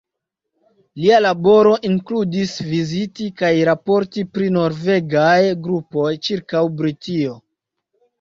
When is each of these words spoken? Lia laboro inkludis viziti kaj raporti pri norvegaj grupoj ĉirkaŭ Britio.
Lia 0.99 1.17
laboro 1.23 1.73
inkludis 1.89 2.53
viziti 2.69 3.27
kaj 3.41 3.51
raporti 3.69 4.23
pri 4.37 4.47
norvegaj 4.55 5.37
grupoj 5.67 6.07
ĉirkaŭ 6.29 6.63
Britio. 6.81 7.37